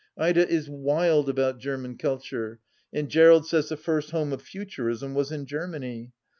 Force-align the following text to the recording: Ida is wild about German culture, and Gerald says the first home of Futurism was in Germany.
Ida 0.17 0.49
is 0.49 0.67
wild 0.67 1.29
about 1.29 1.59
German 1.59 1.95
culture, 1.95 2.59
and 2.91 3.07
Gerald 3.07 3.45
says 3.45 3.69
the 3.69 3.77
first 3.77 4.09
home 4.09 4.33
of 4.33 4.41
Futurism 4.41 5.13
was 5.13 5.31
in 5.31 5.45
Germany. 5.45 6.11